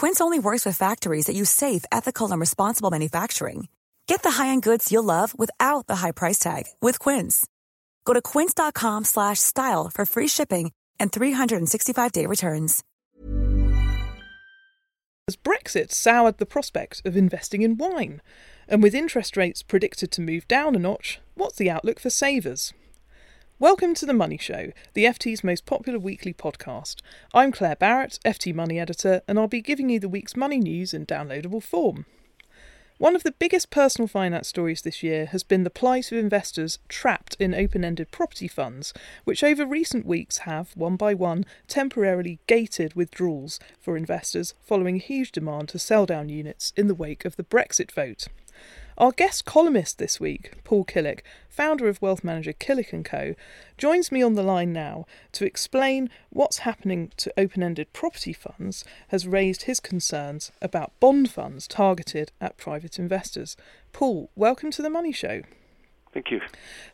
[0.00, 3.68] Quince only works with factories that use safe, ethical, and responsible manufacturing.
[4.06, 7.46] Get the high-end goods you'll love without the high price tag with Quince.
[8.06, 12.82] Go to quince.com/style for free shipping and 365-day returns.
[15.28, 18.22] As Brexit soured the prospect of investing in wine,
[18.66, 22.72] and with interest rates predicted to move down a notch, what's the outlook for savers?
[23.60, 27.02] Welcome to The Money Show, the FT's most popular weekly podcast.
[27.34, 30.94] I'm Claer Barrett, FT Money Editor, and I'll be giving you the week's money news
[30.94, 32.06] in downloadable form.
[32.96, 36.78] One of the biggest personal finance stories this year has been the plight of investors
[36.88, 38.94] trapped in open ended property funds,
[39.24, 45.32] which over recent weeks have, one by one, temporarily gated withdrawals for investors following huge
[45.32, 48.26] demand to sell down units in the wake of the Brexit vote.
[49.00, 53.34] Our guest columnist this week, Paul Killik, founder of wealth manager Killik & Co,
[53.78, 59.26] joins me on the line now to explain what's happening to open-ended property funds has
[59.26, 63.56] raised his concerns about bond funds targeted at private investors.
[63.94, 65.44] Paul, welcome to the Money Show.
[66.12, 66.42] Thank you.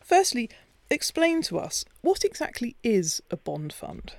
[0.01, 0.49] Firstly,
[0.89, 4.13] explain to us what exactly is a bond fund?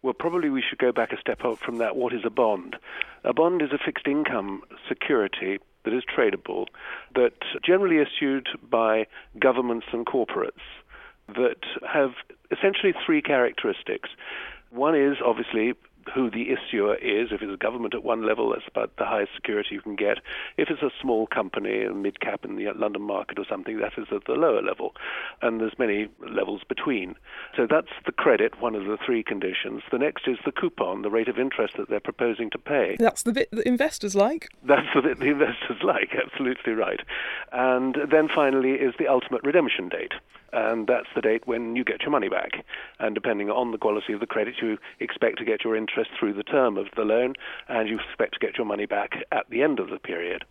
[0.00, 1.94] Well, probably we should go back a step up from that.
[1.94, 2.76] What is a bond?
[3.22, 6.66] A bond is a fixed income security that is tradable,
[7.14, 7.32] that
[7.64, 9.06] generally issued by
[9.38, 10.60] governments and corporates
[11.28, 12.10] that have
[12.50, 14.10] essentially three characteristics.
[14.70, 15.74] One is obviously
[16.14, 17.28] who the issuer is.
[17.30, 20.18] If it's a government at one level, that's about the highest security you can get.
[20.56, 23.92] If it's a small company, a mid cap in the London market or something, that
[23.96, 24.94] is at the lower level.
[25.42, 27.16] And there's many levels between.
[27.56, 29.82] So that's the credit, one of the three conditions.
[29.90, 32.96] The next is the coupon, the rate of interest that they're proposing to pay.
[32.98, 34.48] That's the bit that investors like.
[34.62, 37.00] That's the bit the investors like, absolutely right.
[37.52, 40.12] And then finally is the ultimate redemption date
[40.52, 42.64] and that's the date when you get your money back.
[42.98, 46.34] And depending on the quality of the credit, you expect to get your interest through
[46.34, 47.34] the term of the loan,
[47.68, 50.44] and you expect to get your money back at the end of the period.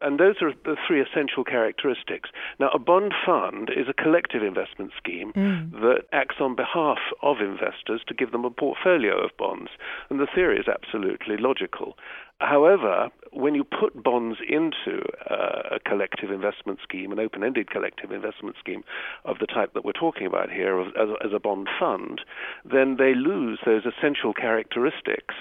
[0.00, 2.30] And those are the three essential characteristics.
[2.58, 5.72] Now, a bond fund is a collective investment scheme mm.
[5.72, 9.70] that acts on behalf of investors to give them a portfolio of bonds.
[10.08, 11.96] And the theory is absolutely logical.
[12.40, 18.10] However, when you put bonds into uh, a collective investment scheme, an open ended collective
[18.12, 18.82] investment scheme
[19.24, 20.88] of the type that we're talking about here as,
[21.22, 22.22] as, a bond fund,
[22.64, 25.34] then they lose those essential characteristics.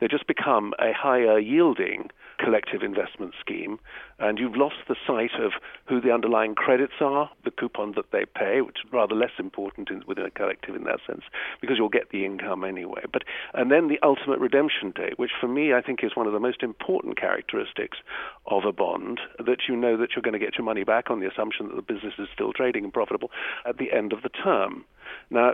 [0.00, 3.78] They just become a higher yielding collective investment scheme,
[4.18, 5.52] and you've lost the sight of
[5.86, 9.90] who the underlying credits are, the coupon that they pay, which is rather less important
[9.90, 11.22] in, within a collective in that sense,
[11.60, 13.02] because you'll get the income anyway.
[13.12, 13.22] But
[13.52, 16.40] and then the ultimate redemption date, which for me I think is one of the
[16.40, 17.98] most important characteristics
[18.46, 21.20] of a bond, that you know that you're going to get your money back on
[21.20, 23.30] the assumption that the business is still trading and profitable
[23.66, 24.84] at the end of the term.
[25.30, 25.52] Now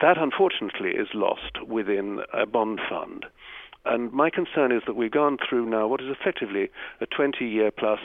[0.00, 3.26] that unfortunately is lost within a bond fund.
[3.84, 6.70] And my concern is that we've gone through now what is effectively
[7.00, 7.98] a 20 year plus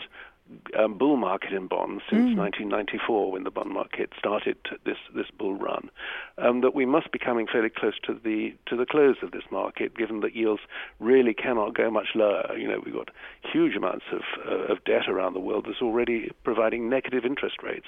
[0.78, 2.38] um, bull market in bonds since mm.
[2.38, 5.90] 1994, when the bond market started this this bull run,
[6.38, 9.44] um, that we must be coming fairly close to the to the close of this
[9.52, 10.62] market, given that yields
[11.00, 12.56] really cannot go much lower.
[12.58, 13.10] You know, we've got
[13.42, 17.88] huge amounts of uh, of debt around the world that's already providing negative interest rates.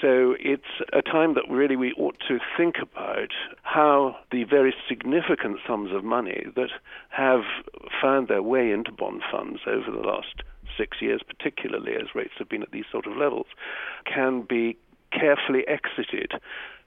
[0.00, 3.30] So it's a time that really we ought to think about
[3.62, 6.70] how the very significant sums of money that
[7.10, 7.42] have
[8.00, 10.42] found their way into bond funds over the last
[10.76, 13.46] six years, particularly as rates have been at these sort of levels,
[14.04, 14.76] can be
[15.12, 16.32] carefully exited.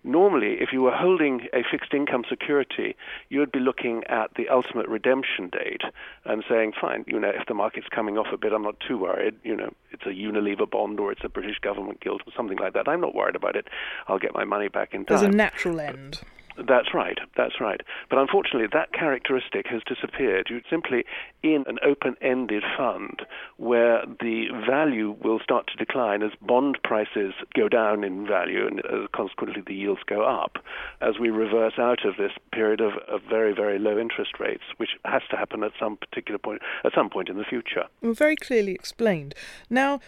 [0.04, 2.96] Normally, if you were holding a fixed income security,
[3.28, 5.82] you would be looking at the ultimate redemption date
[6.24, 8.98] and saying, fine, you know, if the market's coming off a bit, I'm not too
[8.98, 9.36] worried.
[9.44, 12.74] You know, it's a Unilever bond or it's a British government gilt or something like
[12.74, 12.88] that.
[12.88, 13.68] I'm not worried about it.
[14.08, 15.18] I'll get my money back in time.
[15.18, 16.22] There's a natural end
[16.68, 17.18] That's right.
[17.38, 17.82] That's right.
[18.10, 20.48] But unfortunately, that characteristic has disappeared.
[20.50, 21.06] You simply
[21.44, 23.22] in an open-ended fund
[23.58, 28.82] where the value will start to decline as bond prices go down in value and
[28.86, 30.58] uh, consequently the yields go up
[31.02, 34.92] as we reverse out of this period of, of very very low interest rates, which
[35.06, 37.86] has to happen at some particular point at some point in the future.
[38.02, 39.34] Well, very clearly explained.
[39.70, 40.00] Now,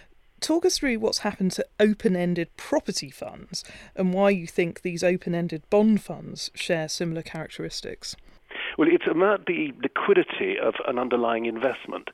[0.41, 3.63] talk us through what's happened to open ended property funds
[3.95, 8.15] and why you think these open ended bond funds share similar characteristics.
[8.77, 12.09] Well, it's about the liquidity of an underlying investment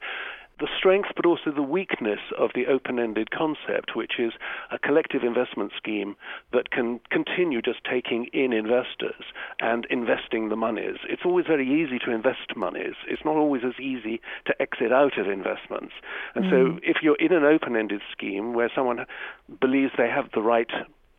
[0.59, 4.33] the strength but also the weakness of the open ended concept, which is
[4.71, 6.15] a collective investment scheme
[6.53, 9.23] that can continue just taking in investors
[9.59, 10.97] and investing the monies.
[11.09, 15.17] It's always very easy to invest monies, it's not always as easy to exit out
[15.17, 15.93] of investments.
[16.35, 16.49] And mm.
[16.49, 19.05] so, if you're in an open ended scheme where someone
[19.59, 20.69] believes they have the right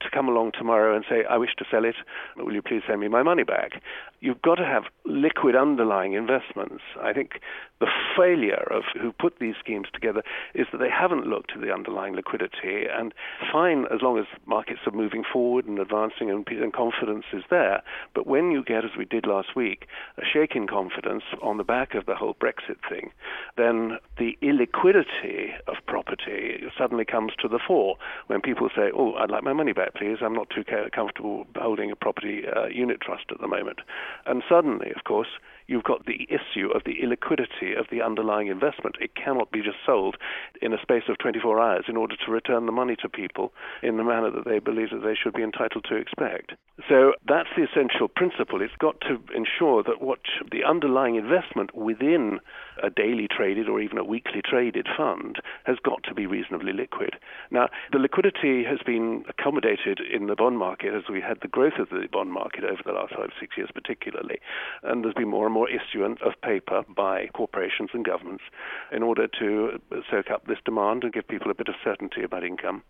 [0.09, 1.97] to come along tomorrow and say, I wish to sell it,
[2.37, 3.83] will you please send me my money back?
[4.21, 6.83] You've got to have liquid underlying investments.
[7.03, 7.41] I think
[7.81, 10.23] the failure of who put these schemes together
[10.55, 13.15] is that they haven't looked at the underlying liquidity and
[13.53, 17.83] fine as long as markets are moving forward and advancing and, and confidence is there.
[18.15, 21.65] But when you get, as we did last week, a shake in confidence on the
[21.65, 23.11] back of the whole Brexit thing,
[23.57, 27.97] then the illiquidity of property suddenly comes to the fore
[28.27, 30.08] when people say, oh, I'd like my money back, please.
[30.23, 30.65] I'm not too
[30.95, 33.81] comfortable holding a property uh, unit trust at the moment.
[34.27, 35.29] And suddenly, of course,
[35.67, 38.97] you've got the issue of the illiquidity of the underlying investment.
[39.01, 40.17] It cannot be just sold
[40.61, 43.53] in a space of 24 hours in order to return the money to people
[43.83, 46.53] in the manner that they believe that they should be entitled to expect.
[46.89, 48.63] So that's the essential principle.
[48.63, 50.21] It's got to ensure that what
[50.51, 52.41] the underlying investment within
[52.83, 57.15] a daily traded or even a weekly traded fund has got to be reasonably liquid.
[57.51, 61.79] Now, the liquidity has been accommodated in the bond market as we had the growth
[61.79, 64.38] of the bond market over the last five, six years particularly,
[64.82, 68.44] and there's been more and more issuance of paper by corporations and governments
[68.93, 69.81] in order to
[70.11, 72.82] soak up this demand and give people a bit of certainty about income.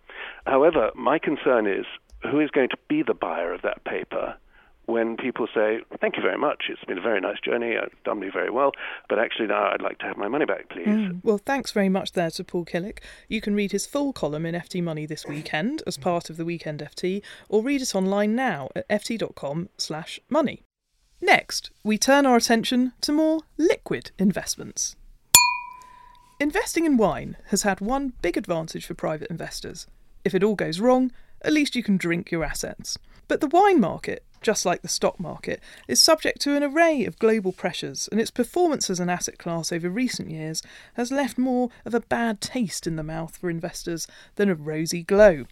[0.46, 1.86] However, my concern is
[2.22, 4.36] who is going to be the buyer of that paper
[4.88, 8.20] when people say, Thank you very much, it's been a very nice journey, I've done
[8.20, 8.72] me very well,
[9.08, 10.88] but actually now I'd like to have my money back, please.
[10.88, 11.20] Mm.
[11.22, 13.00] Well, thanks very much there to Paul Killik.
[13.28, 16.44] You can read his full column in FT Money this weekend as part of the
[16.44, 20.62] Weekend FT, or read it online now at ft.com slash money.
[21.20, 24.96] Next, we turn our attention to more liquid investments.
[26.40, 29.86] Investing in wine has had one big advantage for private investors.
[30.24, 31.12] If it all goes wrong,
[31.42, 32.96] at least you can drink your assets.
[33.26, 37.18] But the wine market just like the stock market, is subject to an array of
[37.18, 40.62] global pressures, and its performance as an asset class over recent years
[40.94, 44.06] has left more of a bad taste in the mouth for investors
[44.36, 45.44] than a rosy glow.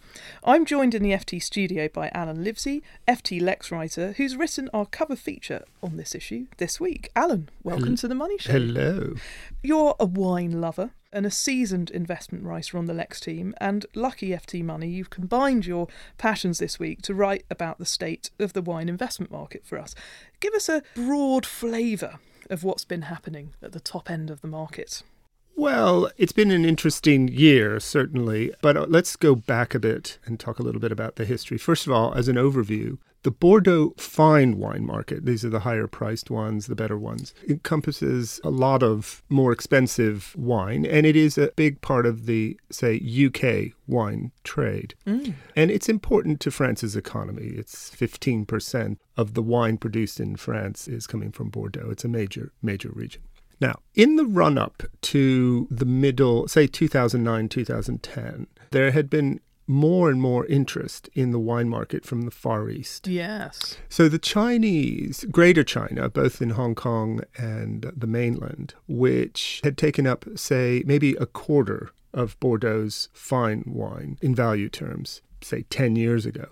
[0.43, 4.85] I'm joined in the FT studio by Alan Livsey, FT Lex writer, who's written our
[4.85, 7.09] cover feature on this issue this week.
[7.15, 8.53] Alan, welcome to the Money Show.
[8.53, 9.13] Hello.
[9.63, 14.29] You're a wine lover and a seasoned investment writer on the Lex team, and lucky
[14.29, 15.87] FT Money, you've combined your
[16.19, 19.95] passions this week to write about the state of the wine investment market for us.
[20.39, 22.19] Give us a broad flavour
[22.49, 25.03] of what's been happening at the top end of the market.
[25.57, 30.39] Well, it's been an interesting year, certainly, but uh, let's go back a bit and
[30.39, 31.57] talk a little bit about the history.
[31.57, 35.87] First of all, as an overview, the Bordeaux fine wine market, these are the higher
[35.87, 41.39] priced ones, the better ones, encompasses a lot of more expensive wine, and it is
[41.39, 44.93] a big part of the, say, UK wine trade.
[45.07, 45.33] Mm.
[45.55, 47.47] And it's important to France's economy.
[47.47, 51.89] It's 15% of the wine produced in France is coming from Bordeaux.
[51.89, 53.23] It's a major, major region.
[53.59, 60.09] Now, in the run up to the middle, say 2009, 2010, there had been more
[60.09, 63.07] and more interest in the wine market from the Far East.
[63.07, 63.77] Yes.
[63.89, 70.07] So the Chinese, Greater China, both in Hong Kong and the mainland, which had taken
[70.07, 76.25] up, say, maybe a quarter of Bordeaux's fine wine in value terms, say 10 years
[76.25, 76.47] ago.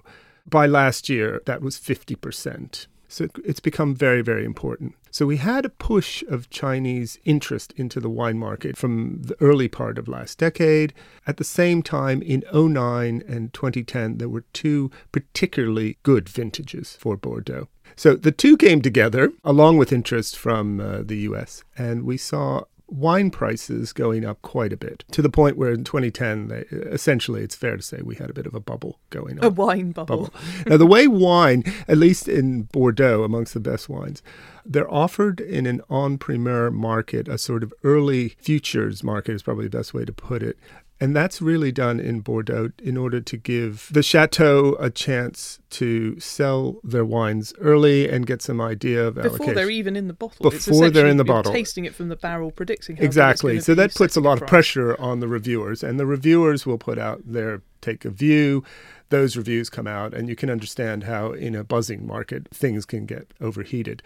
[0.45, 2.87] By last year, that was 50%.
[3.07, 4.95] So it's become very, very important.
[5.11, 9.67] So we had a push of Chinese interest into the wine market from the early
[9.67, 10.93] part of last decade.
[11.25, 17.15] At the same time, in 09 and 2010, there were two particularly good vintages for
[17.15, 17.69] Bordeaux.
[17.95, 22.63] So the two came together, along with interest from uh, the US, and we saw
[22.87, 27.41] wine prices going up quite a bit to the point where in 2010, they, essentially,
[27.41, 29.45] it's fair to say we had a bit of a bubble going on.
[29.45, 30.25] A wine bubble.
[30.25, 30.33] bubble.
[30.67, 34.21] now, the way wine, at least in Bordeaux, amongst the best wines,
[34.65, 39.65] they're offered in an en primeur market, a sort of early futures market is probably
[39.65, 40.57] the best way to put it,
[40.99, 46.17] And that's really done in Bordeaux in order to give the chateau a chance to
[46.21, 49.55] sell their wines early and get some idea of Before allocation.
[49.55, 50.49] they're even in the bottle.
[50.49, 51.51] Before they're in the bottle.
[51.51, 53.59] Tasting it from the barrel, predicting how good it's Exactly.
[53.59, 56.97] So that puts a lot of pressure on the reviewers, and the reviewers will put
[56.97, 58.63] out their take a view.
[59.09, 63.05] Those reviews come out, and you can understand how, in a buzzing market, things can
[63.05, 64.01] get overheated.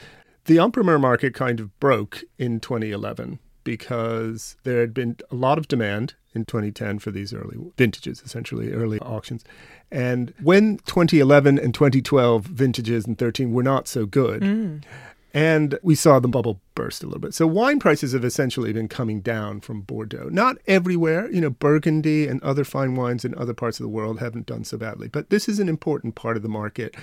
[0.46, 5.58] The en primeur market kind of broke in 2011 because there had been a lot
[5.58, 9.44] of demand in 2010 for these early vintages, essentially early auctions.
[9.92, 14.84] And when 2011 and 2012 vintages and 13 were not so good, mm.
[15.34, 17.34] and we saw the bubble burst a little bit.
[17.34, 20.30] So wine prices have essentially been coming down from Bordeaux.
[20.30, 24.20] Not everywhere, you know, Burgundy and other fine wines in other parts of the world
[24.20, 26.96] haven't done so badly, but this is an important part of the market.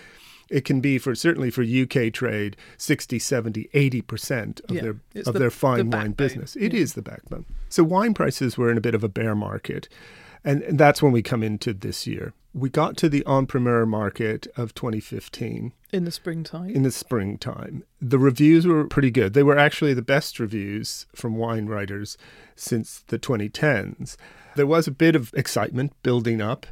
[0.49, 5.01] It can be for certainly for UK trade 60, 70, 80% of Yeah, their of
[5.25, 6.55] the- their the fine wine business.
[6.57, 6.81] It yeah.
[6.81, 7.47] is the backbone.
[7.69, 9.89] So wine prices were in a bit of a bear market.
[10.45, 12.33] And, and that's when we come into this year.
[12.55, 16.71] We got to the en primeur market of 2015 in the springtime.
[16.71, 17.83] in the springtime.
[18.01, 19.35] The reviews were pretty good.
[19.35, 22.17] They were actually the best reviews from wine writers
[22.55, 24.17] since the 2010s.
[24.55, 26.67] There was a bit of excitement building up.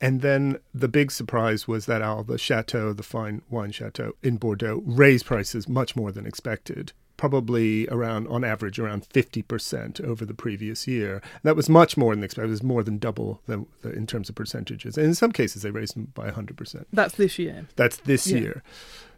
[0.00, 4.36] And then the big surprise was that Al, the chateau, the fine wine chateau in
[4.36, 6.92] Bordeaux, raised prices much more than expected.
[7.16, 11.20] Probably around, on average, around 50% over the previous year.
[11.42, 12.46] That was much more than expected.
[12.46, 13.42] It was more than double
[13.82, 14.96] in terms of percentages.
[14.96, 16.84] And in some cases, they raised them by 100%.
[16.92, 17.66] That's this year.
[17.74, 18.38] That's this Yeah.
[18.38, 18.62] year.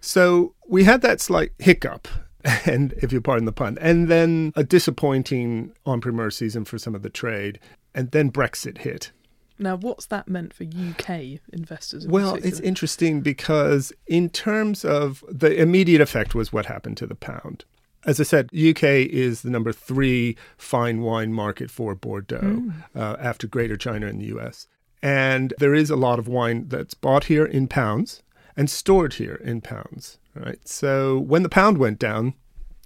[0.01, 2.09] So we had that slight hiccup,
[2.65, 6.95] and if you pardon the pun, and then a disappointing en primeur season for some
[6.95, 7.59] of the trade,
[7.95, 9.13] and then Brexit hit.
[9.61, 12.05] Now, what's that meant for UK investors?
[12.05, 17.07] in Well, it's interesting because in terms of the immediate effect was what happened to
[17.07, 17.65] the pound.
[18.07, 23.47] As I said, UK is the number three fine wine market for Bordeaux uh, after
[23.47, 24.67] Greater China and the US.
[25.03, 28.23] And there is a lot of wine that's bought here in pounds
[28.57, 30.19] and stored here in pounds.
[30.35, 30.67] Right.
[30.67, 32.35] So when the pound went down,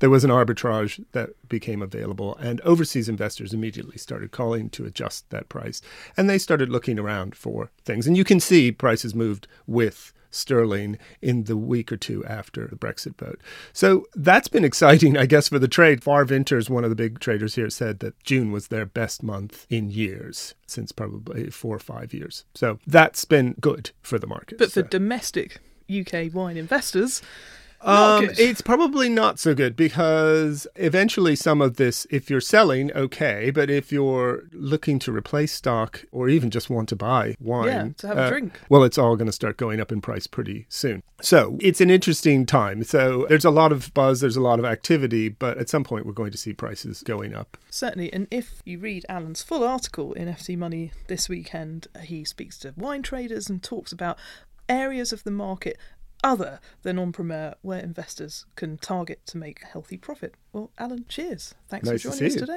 [0.01, 5.29] there was an arbitrage that became available, and overseas investors immediately started calling to adjust
[5.31, 5.81] that price.
[6.17, 8.07] And they started looking around for things.
[8.07, 12.75] And you can see prices moved with sterling in the week or two after the
[12.75, 13.41] Brexit vote.
[13.73, 16.03] So that's been exciting, I guess, for the trade.
[16.03, 19.65] Farr Vintners, one of the big traders here, said that June was their best month
[19.71, 22.45] in years, since probably four or five years.
[22.53, 24.59] So that's been good for the market.
[24.59, 27.23] But for So- domestic UK wine investors,
[27.85, 33.51] um, it's probably not so good because eventually some of this, if you're selling, okay,
[33.51, 37.89] but if you're looking to replace stock or even just want to buy wine, Yeah,
[37.99, 38.61] to have a uh, drink.
[38.69, 41.03] well, it's all going to start going up in price pretty soon.
[41.21, 42.85] So it's an interesting time.
[42.85, 46.07] So there's a lot of buzz, there's a lot of activity, but at some point
[46.07, 47.57] we're going to see prices going up.
[47.71, 52.59] Certainly, and if you read Alan's full article in FT Money this weekend, he speaks
[52.59, 54.19] to wine traders and talks about
[54.69, 55.79] areas of the market
[56.25, 60.35] other than en primeur where investors can target to make a healthy profit.
[60.53, 61.55] Well, Alan, cheers.
[61.69, 62.57] Thanks Nice for to joining us today.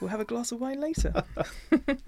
[0.00, 1.24] We'll have a glass of wine later.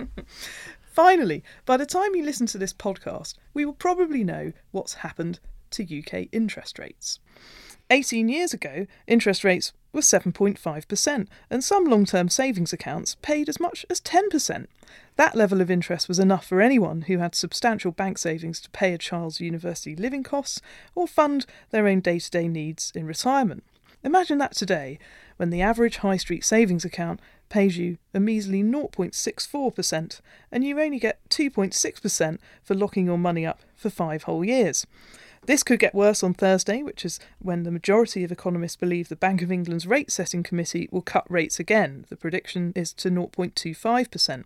[0.82, 5.40] Finally, by the time you listen to this podcast, we will probably know what's happened
[5.70, 7.18] to UK interest rates.
[7.90, 13.58] 18 years ago, interest rates were 7.5%, and some long term savings accounts paid as
[13.58, 14.66] much as 10%.
[15.16, 18.94] That level of interest was enough for anyone who had substantial bank savings to pay
[18.94, 20.62] a child's university living costs
[20.94, 23.64] or fund their own day to day needs in retirement.
[24.02, 24.98] Imagine that today,
[25.36, 27.20] when the average high street savings account
[27.50, 30.20] pays you a measly 0.64%,
[30.50, 34.86] and you only get 2.6% for locking your money up for five whole years.
[35.46, 39.16] This could get worse on Thursday, which is when the majority of economists believe the
[39.16, 42.04] Bank of England's rate setting committee will cut rates again.
[42.10, 44.44] The prediction is to 0.25%.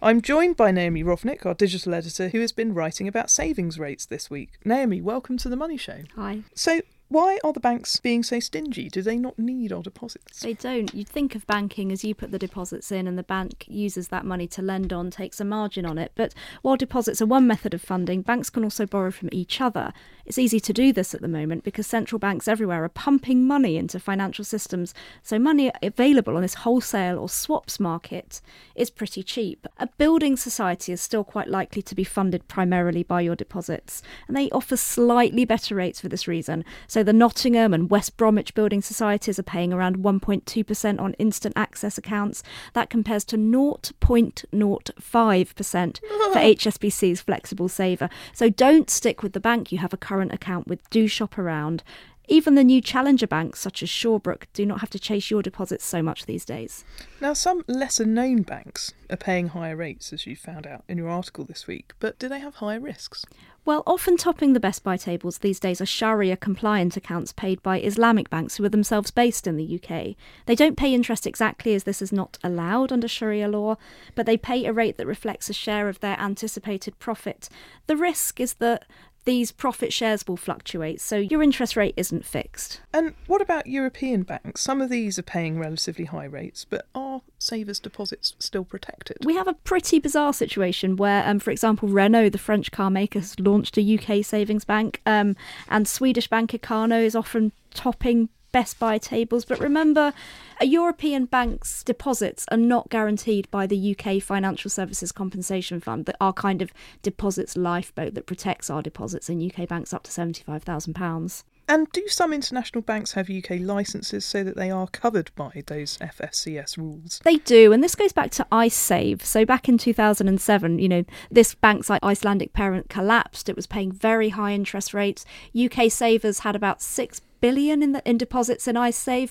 [0.00, 4.06] I'm joined by Naomi Rovnik, our digital editor, who has been writing about savings rates
[4.06, 4.52] this week.
[4.64, 6.04] Naomi, welcome to the Money Show.
[6.16, 6.40] Hi.
[6.54, 6.80] So,
[7.10, 8.88] why are the banks being so stingy?
[8.88, 10.40] Do they not need our deposits?
[10.40, 10.94] They don't.
[10.94, 14.24] You'd think of banking as you put the deposits in and the bank uses that
[14.24, 16.12] money to lend on, takes a margin on it.
[16.14, 19.92] But while deposits are one method of funding, banks can also borrow from each other.
[20.24, 23.76] It's easy to do this at the moment because central banks everywhere are pumping money
[23.76, 24.94] into financial systems.
[25.24, 28.40] So money available on this wholesale or swaps market
[28.76, 29.66] is pretty cheap.
[29.78, 34.36] A building society is still quite likely to be funded primarily by your deposits, and
[34.36, 36.64] they offer slightly better rates for this reason.
[36.86, 41.98] So the Nottingham and West Bromwich building societies are paying around 1.2% on instant access
[41.98, 42.42] accounts.
[42.74, 46.04] That compares to 0.05% for
[46.38, 48.08] HSBC's flexible saver.
[48.32, 50.88] So don't stick with the bank you have a current account with.
[50.90, 51.84] Do shop around.
[52.32, 55.84] Even the new challenger banks, such as Shawbrook, do not have to chase your deposits
[55.84, 56.84] so much these days.
[57.20, 61.08] Now, some lesser known banks are paying higher rates, as you found out in your
[61.08, 63.26] article this week, but do they have higher risks?
[63.64, 67.80] Well, often topping the best buy tables these days are Sharia compliant accounts paid by
[67.80, 70.14] Islamic banks who are themselves based in the UK.
[70.46, 73.76] They don't pay interest exactly as this is not allowed under Sharia law,
[74.14, 77.48] but they pay a rate that reflects a share of their anticipated profit.
[77.86, 78.86] The risk is that
[79.24, 82.80] these profit shares will fluctuate, so your interest rate isn't fixed.
[82.92, 84.62] And what about European banks?
[84.62, 89.18] Some of these are paying relatively high rates, but are savers' deposits still protected?
[89.24, 93.20] We have a pretty bizarre situation where, um, for example, Renault, the French car maker,
[93.20, 95.36] has launched a UK savings bank, um,
[95.68, 99.44] and Swedish bank Ikano is often topping Best Buy tables.
[99.44, 100.12] But remember,
[100.60, 106.16] a European bank's deposits are not guaranteed by the UK Financial Services Compensation Fund, that
[106.20, 111.44] our kind of deposits lifeboat that protects our deposits in UK banks up to £75,000.
[111.70, 115.98] And do some international banks have UK licences so that they are covered by those
[115.98, 117.20] FSCS rules?
[117.22, 119.22] They do, and this goes back to IceSave.
[119.22, 123.48] So back in 2007, you know, this bank's like Icelandic parent collapsed.
[123.48, 125.24] It was paying very high interest rates.
[125.56, 128.76] UK savers had about six billion in the, in deposits in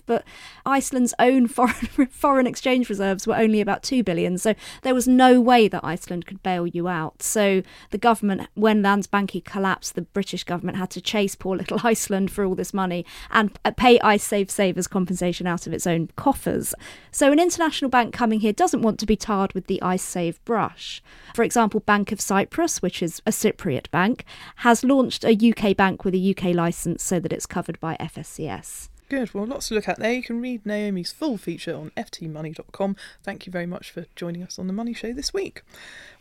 [0.05, 0.23] but
[0.65, 4.37] Iceland's own foreign foreign exchange reserves were only about two billion.
[4.37, 7.21] So there was no way that Iceland could bail you out.
[7.23, 7.61] So
[7.91, 12.45] the government, when Landsbanki collapsed, the British government had to chase poor little Iceland for
[12.45, 16.73] all this money and uh, pay IceSave savers compensation out of its own coffers.
[17.11, 21.01] So an international bank coming here doesn't want to be tarred with the IceSave brush.
[21.33, 24.25] For example, Bank of Cyprus, which is a Cypriot bank,
[24.57, 28.89] has launched a UK bank with a UK license so that it's covered by FSCS.
[29.09, 29.33] Good.
[29.33, 30.13] Well, lots to look at there.
[30.13, 32.95] You can read Naomi's full feature on ftmoney.com.
[33.23, 35.63] Thank you very much for joining us on The Money Show this week.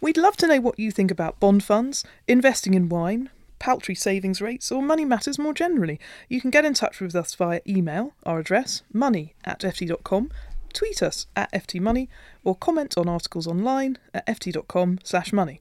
[0.00, 4.40] We'd love to know what you think about bond funds, investing in wine, paltry savings
[4.40, 6.00] rates, or money matters more generally.
[6.30, 10.30] You can get in touch with us via email, our address, money at ft.com,
[10.72, 12.08] tweet us at ftmoney,
[12.42, 15.60] or comment on articles online at ft.com slash money.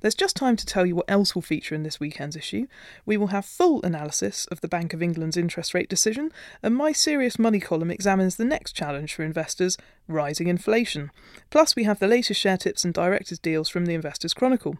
[0.00, 2.66] There's just time to tell you what else will feature in this weekend's issue.
[3.04, 6.92] We will have full analysis of the Bank of England's interest rate decision, and my
[6.92, 9.76] Serious Money column examines the next challenge for investors
[10.08, 11.10] rising inflation.
[11.50, 14.78] Plus, we have the latest share tips and directors' deals from the Investors Chronicle.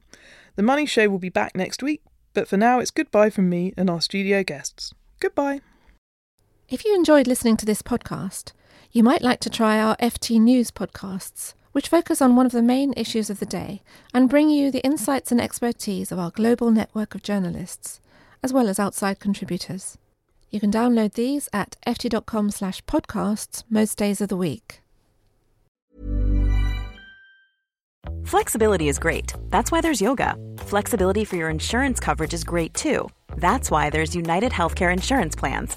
[0.57, 3.75] The Money Show will be back next week, but for now, it's goodbye from me
[3.77, 4.95] and our studio guests.
[5.21, 5.61] Goodbye.
[6.69, 8.53] If you enjoyed listening to this podcast,
[8.93, 12.63] you might like to try our FT News podcasts which focus on one of the
[12.63, 16.71] main issues of the day and bring you the insights and expertise of our global
[16.71, 18.01] network of journalists,
[18.43, 19.99] as well as outside contributors.
[20.51, 24.81] You can download these at ft.com slash podcasts most days of the week.
[28.25, 29.33] Flexibility is great.
[29.51, 30.37] That's why there's yoga.
[30.59, 33.09] Flexibility for your insurance coverage is great too.
[33.37, 35.77] That's why there's United Healthcare Insurance Plans.